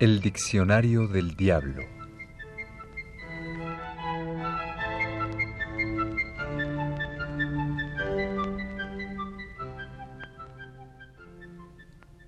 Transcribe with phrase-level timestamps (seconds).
[0.00, 1.82] El Diccionario del Diablo.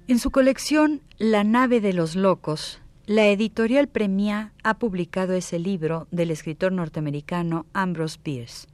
[0.07, 6.07] En su colección La nave de los locos, la editorial Premia ha publicado ese libro
[6.13, 8.69] del escritor norteamericano Ambrose Bierce.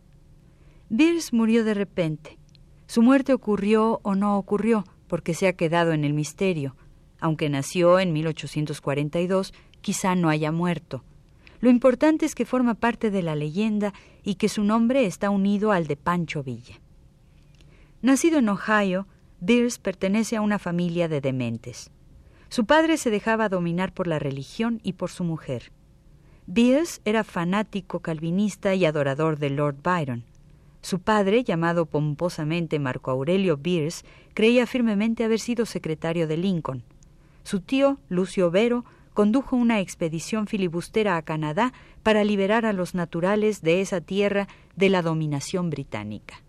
[0.90, 2.36] Bierce murió de repente.
[2.86, 6.76] Su muerte ocurrió o no ocurrió porque se ha quedado en el misterio.
[7.22, 11.04] Aunque nació en 1842, quizá no haya muerto.
[11.60, 15.70] Lo importante es que forma parte de la leyenda y que su nombre está unido
[15.70, 16.80] al de Pancho Villa.
[18.02, 19.06] Nacido en Ohio,
[19.38, 21.92] Bierce pertenece a una familia de dementes.
[22.48, 25.70] Su padre se dejaba dominar por la religión y por su mujer.
[26.46, 30.24] Bierce era fanático calvinista y adorador de Lord Byron.
[30.80, 36.82] Su padre, llamado pomposamente Marco Aurelio Bierce, creía firmemente haber sido secretario de Lincoln.
[37.44, 43.62] Su tío, Lucio Vero, condujo una expedición filibustera a Canadá para liberar a los naturales
[43.62, 46.42] de esa tierra de la dominación británica.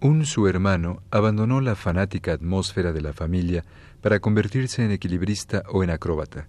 [0.00, 3.66] Un su hermano abandonó la fanática atmósfera de la familia
[4.00, 6.48] para convertirse en equilibrista o en acróbata.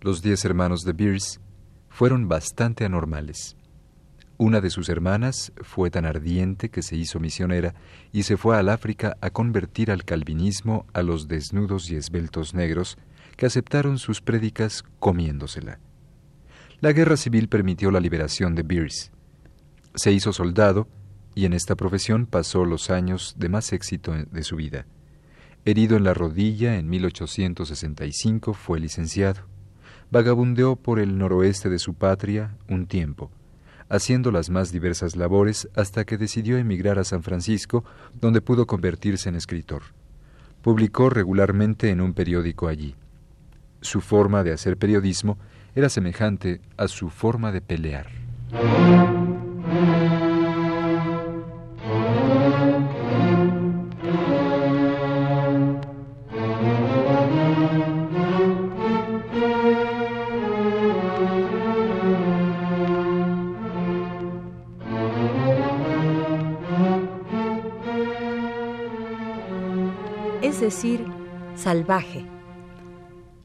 [0.00, 1.40] Los diez hermanos de Bierce
[1.90, 3.56] fueron bastante anormales.
[4.38, 7.74] Una de sus hermanas fue tan ardiente que se hizo misionera
[8.12, 12.98] y se fue al África a convertir al calvinismo a los desnudos y esbeltos negros
[13.36, 15.78] que aceptaron sus prédicas comiéndosela.
[16.80, 19.10] La guerra civil permitió la liberación de Bierce.
[19.94, 20.88] Se hizo soldado
[21.34, 24.86] y en esta profesión pasó los años de más éxito de su vida.
[25.64, 29.42] Herido en la rodilla en 1865 fue licenciado.
[30.10, 33.30] Vagabundeó por el noroeste de su patria un tiempo,
[33.88, 39.28] haciendo las más diversas labores hasta que decidió emigrar a San Francisco, donde pudo convertirse
[39.28, 39.82] en escritor.
[40.62, 42.94] Publicó regularmente en un periódico allí.
[43.80, 45.38] Su forma de hacer periodismo
[45.74, 48.06] era semejante a su forma de pelear.
[70.56, 71.04] es decir,
[71.54, 72.35] salvaje.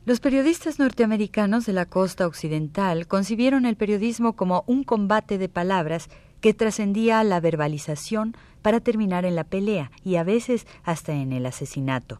[0.03, 6.09] Los periodistas norteamericanos de la costa occidental concibieron el periodismo como un combate de palabras
[6.39, 11.45] que trascendía la verbalización para terminar en la pelea y a veces hasta en el
[11.45, 12.19] asesinato.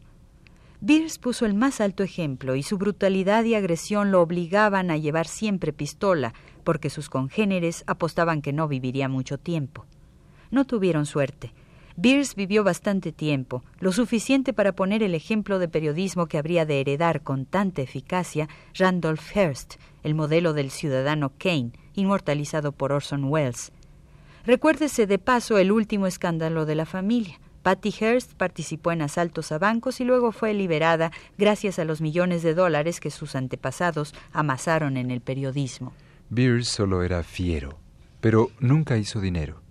[0.80, 5.26] Bierce puso el más alto ejemplo y su brutalidad y agresión lo obligaban a llevar
[5.26, 9.86] siempre pistola, porque sus congéneres apostaban que no viviría mucho tiempo.
[10.52, 11.52] No tuvieron suerte.
[11.96, 16.80] Bierce vivió bastante tiempo, lo suficiente para poner el ejemplo de periodismo que habría de
[16.80, 23.72] heredar con tanta eficacia Randolph Hearst, el modelo del ciudadano Kane, inmortalizado por Orson Welles.
[24.44, 27.38] Recuérdese de paso el último escándalo de la familia.
[27.62, 32.42] Patty Hearst participó en asaltos a bancos y luego fue liberada gracias a los millones
[32.42, 35.92] de dólares que sus antepasados amasaron en el periodismo.
[36.28, 37.78] Bierce solo era fiero,
[38.20, 39.61] pero nunca hizo dinero.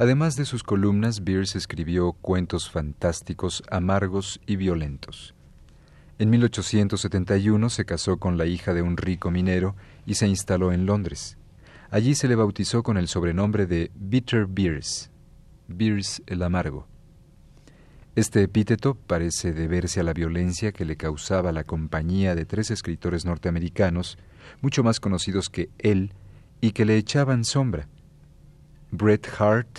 [0.00, 5.34] Además de sus columnas, Bierce escribió cuentos fantásticos, amargos y violentos.
[6.20, 9.74] En 1871 se casó con la hija de un rico minero
[10.06, 11.36] y se instaló en Londres.
[11.90, 15.10] Allí se le bautizó con el sobrenombre de Bitter Bierce,
[15.66, 16.86] Bierce el amargo.
[18.14, 23.24] Este epíteto parece deberse a la violencia que le causaba la compañía de tres escritores
[23.24, 24.16] norteamericanos,
[24.60, 26.12] mucho más conocidos que él,
[26.60, 27.88] y que le echaban sombra,
[28.90, 29.78] Bret Hart,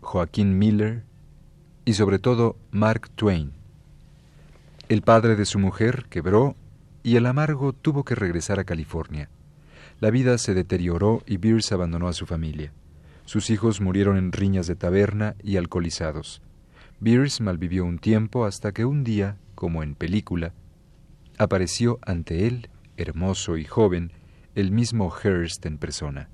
[0.00, 1.02] Joaquín Miller
[1.84, 3.52] y sobre todo Mark Twain.
[4.88, 6.54] El padre de su mujer quebró
[7.02, 9.30] y el amargo tuvo que regresar a California.
[9.98, 12.72] La vida se deterioró y Bierce abandonó a su familia.
[13.24, 16.40] Sus hijos murieron en riñas de taberna y alcoholizados.
[17.00, 20.54] Bierce malvivió un tiempo hasta que un día, como en película,
[21.36, 24.12] apareció ante él, hermoso y joven,
[24.54, 26.28] el mismo Hearst en persona.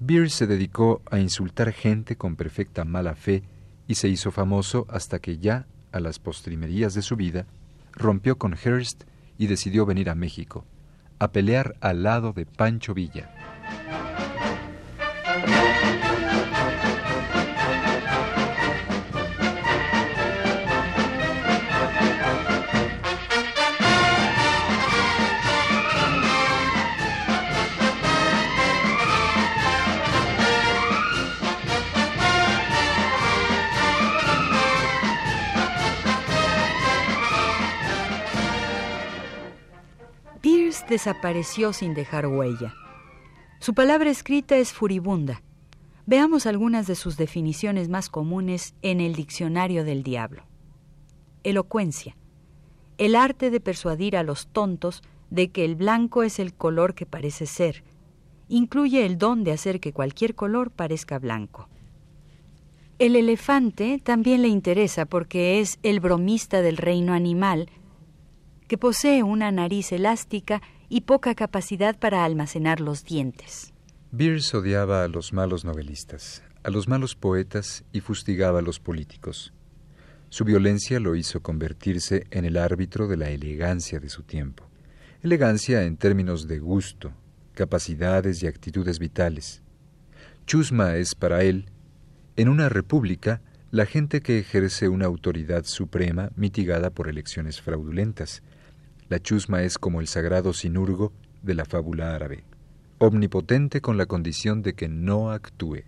[0.00, 3.42] Beers se dedicó a insultar gente con perfecta mala fe
[3.88, 7.46] y se hizo famoso hasta que ya, a las postrimerías de su vida,
[7.92, 9.04] rompió con Hearst
[9.38, 10.64] y decidió venir a México,
[11.18, 13.34] a pelear al lado de Pancho Villa.
[40.88, 42.74] Desapareció sin dejar huella.
[43.60, 45.42] Su palabra escrita es furibunda.
[46.06, 50.44] Veamos algunas de sus definiciones más comunes en el Diccionario del Diablo.
[51.44, 52.16] Elocuencia.
[52.96, 57.06] El arte de persuadir a los tontos de que el blanco es el color que
[57.06, 57.84] parece ser.
[58.48, 61.68] Incluye el don de hacer que cualquier color parezca blanco.
[62.98, 67.70] El elefante también le interesa porque es el bromista del reino animal,
[68.66, 73.72] que posee una nariz elástica y poca capacidad para almacenar los dientes.
[74.10, 79.52] Beers odiaba a los malos novelistas, a los malos poetas y fustigaba a los políticos.
[80.30, 84.64] Su violencia lo hizo convertirse en el árbitro de la elegancia de su tiempo.
[85.22, 87.12] Elegancia en términos de gusto,
[87.54, 89.62] capacidades y actitudes vitales.
[90.46, 91.66] Chusma es para él,
[92.36, 98.42] en una república, la gente que ejerce una autoridad suprema mitigada por elecciones fraudulentas,
[99.08, 101.12] la chusma es como el sagrado sinurgo
[101.42, 102.44] de la fábula árabe,
[102.98, 105.84] omnipotente con la condición de que no actúe.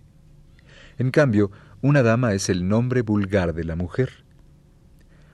[0.97, 1.51] En cambio,
[1.81, 4.23] una dama es el nombre vulgar de la mujer.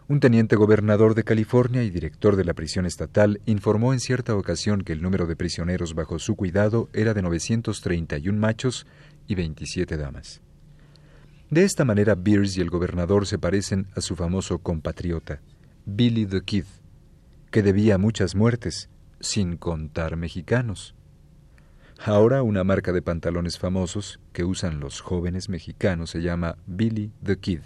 [0.08, 4.82] Un teniente gobernador de California y director de la prisión estatal informó en cierta ocasión
[4.82, 8.88] que el número de prisioneros bajo su cuidado era de 931 machos
[9.28, 10.42] y 27 damas.
[11.50, 15.42] De esta manera, Beers y el gobernador se parecen a su famoso compatriota,
[15.86, 16.66] Billy the Kid,
[17.52, 18.90] que debía muchas muertes,
[19.20, 20.96] sin contar mexicanos.
[22.06, 27.38] Ahora una marca de pantalones famosos que usan los jóvenes mexicanos se llama Billy the
[27.40, 27.62] Kid.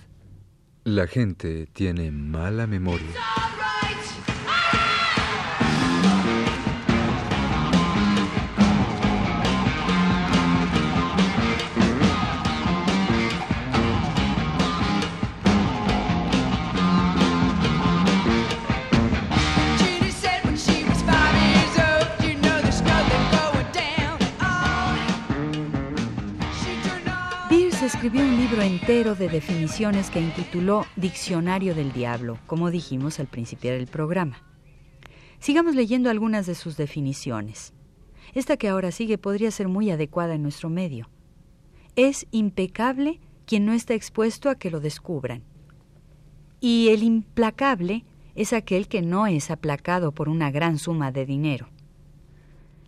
[0.83, 3.19] La gente tiene mala memoria.
[28.51, 34.43] Libro entero de definiciones que intituló Diccionario del Diablo, como dijimos al principio del programa.
[35.39, 37.71] Sigamos leyendo algunas de sus definiciones.
[38.33, 41.09] Esta que ahora sigue podría ser muy adecuada en nuestro medio.
[41.95, 45.43] Es impecable quien no está expuesto a que lo descubran.
[46.59, 48.03] Y el implacable
[48.35, 51.69] es aquel que no es aplacado por una gran suma de dinero.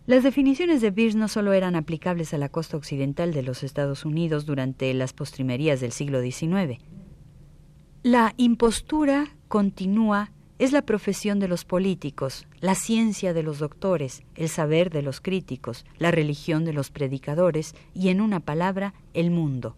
[0.06, 4.04] Las definiciones de Beers no solo eran aplicables a la costa occidental de los Estados
[4.04, 6.78] Unidos durante las postrimerías del siglo XIX.
[8.02, 14.50] La impostura continúa es la profesión de los políticos, la ciencia de los doctores, el
[14.50, 19.74] saber de los críticos, la religión de los predicadores y, en una palabra, el mundo.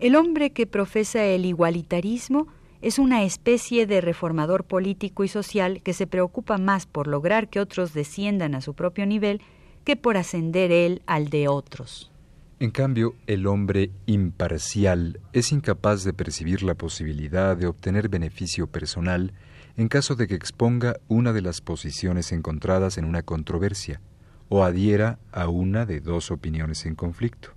[0.00, 2.48] El hombre que profesa el igualitarismo
[2.82, 7.60] es una especie de reformador político y social que se preocupa más por lograr que
[7.60, 9.40] otros desciendan a su propio nivel
[9.84, 12.10] que por ascender él al de otros.
[12.58, 19.32] En cambio, el hombre imparcial es incapaz de percibir la posibilidad de obtener beneficio personal
[19.76, 24.00] en caso de que exponga una de las posiciones encontradas en una controversia
[24.48, 27.50] o adhiera a una de dos opiniones en conflicto.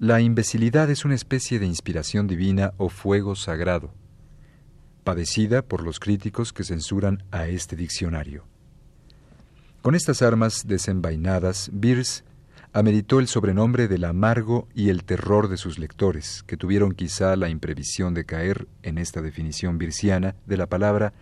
[0.00, 3.92] La imbecilidad es una especie de inspiración divina o fuego sagrado,
[5.04, 8.46] padecida por los críticos que censuran a este diccionario.
[9.82, 12.24] Con estas armas desenvainadas, Beers
[12.72, 17.50] ameritó el sobrenombre del amargo y el terror de sus lectores, que tuvieron quizá la
[17.50, 21.12] imprevisión de caer en esta definición birsiana de la palabra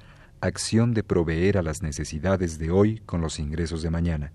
[0.41, 4.33] acción de proveer a las necesidades de hoy con los ingresos de mañana,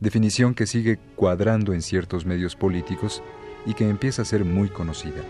[0.00, 3.22] definición que sigue cuadrando en ciertos medios políticos
[3.66, 5.22] y que empieza a ser muy conocida.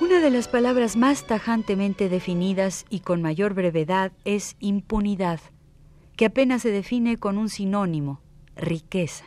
[0.00, 5.40] Una de las palabras más tajantemente definidas y con mayor brevedad es impunidad
[6.16, 8.20] que apenas se define con un sinónimo,
[8.56, 9.24] riqueza.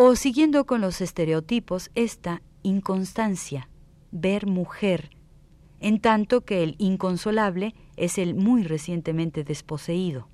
[0.00, 3.68] O siguiendo con los estereotipos, esta inconstancia,
[4.12, 5.10] ver mujer,
[5.80, 10.28] en tanto que el inconsolable es el muy recientemente desposeído.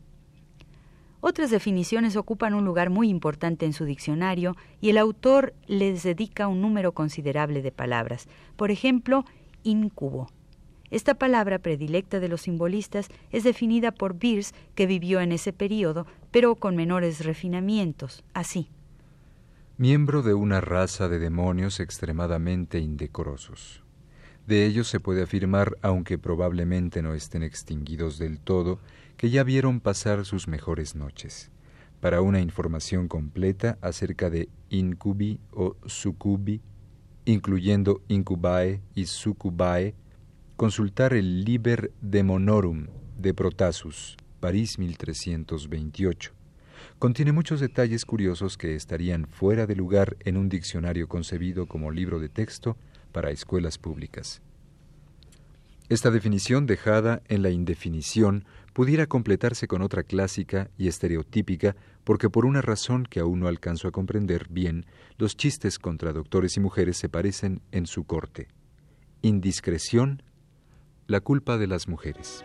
[1.23, 6.47] Otras definiciones ocupan un lugar muy importante en su diccionario y el autor les dedica
[6.47, 8.28] un número considerable de palabras.
[8.56, 9.25] Por ejemplo,
[9.62, 10.26] incubo.
[10.90, 16.06] Esta palabra predilecta de los simbolistas es definida por Beers, que vivió en ese período,
[16.30, 18.68] pero con menores refinamientos, así.
[19.76, 23.83] Miembro de una raza de demonios extremadamente indecorosos.
[24.47, 28.78] De ellos se puede afirmar, aunque probablemente no estén extinguidos del todo,
[29.16, 31.50] que ya vieron pasar sus mejores noches.
[32.00, 36.61] Para una información completa acerca de incubi o sucubi,
[37.25, 39.97] incluyendo incubae y sucubae,
[40.54, 42.87] consultar el Liber Demonorum
[43.19, 46.44] de Protasus, París 1328.
[46.99, 52.19] Contiene muchos detalles curiosos que estarían fuera de lugar en un diccionario concebido como libro
[52.19, 52.76] de texto
[53.12, 54.43] para escuelas públicas.
[55.91, 62.47] Esta definición dejada en la indefinición pudiera completarse con otra clásica y estereotípica porque por
[62.47, 64.87] una razón que aún no alcanzo a comprender bien,
[65.19, 68.49] los chistes contra doctores y mujeres se parecen en su corte.
[69.21, 70.23] Indiscreción,
[71.07, 72.45] la culpa de las mujeres.